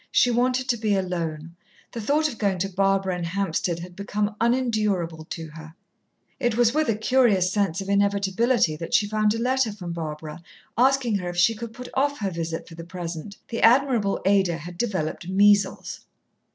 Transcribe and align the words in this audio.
She 0.11 0.31
wanted 0.31 0.67
to 0.69 0.77
be 0.77 0.95
alone. 0.95 1.55
The 1.91 2.01
thought 2.01 2.27
of 2.27 2.39
going 2.39 2.57
to 2.57 2.69
Barbara 2.69 3.15
in 3.15 3.23
Hampstead 3.23 3.77
had 3.77 3.95
become 3.95 4.35
unendurable 4.41 5.25
to 5.25 5.49
her. 5.49 5.75
It 6.39 6.57
was 6.57 6.73
with 6.73 6.89
a 6.89 6.95
curious 6.95 7.53
sense 7.53 7.81
of 7.81 7.87
inevitability 7.87 8.75
that 8.77 8.95
she 8.95 9.05
found 9.07 9.35
a 9.35 9.39
letter 9.39 9.71
from 9.71 9.93
Barbara 9.93 10.41
asking 10.75 11.17
her 11.19 11.29
if 11.29 11.37
she 11.37 11.53
could 11.53 11.71
put 11.71 11.87
off 11.93 12.17
her 12.17 12.31
visit 12.31 12.67
for 12.67 12.73
the 12.73 12.83
present. 12.83 13.37
The 13.49 13.61
admirable 13.61 14.19
Ada 14.25 14.57
had 14.57 14.75
developed 14.79 15.29
measles. 15.29 15.99